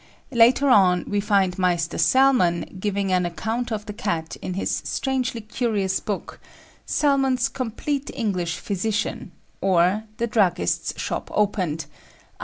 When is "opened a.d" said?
11.35-12.39